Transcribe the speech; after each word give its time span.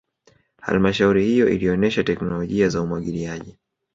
halmashauri 0.61 1.25
hiyo 1.25 1.49
ilionesha 1.49 2.03
teknolojia 2.03 2.69
za 2.69 2.81
umwagiliaji 2.81 3.57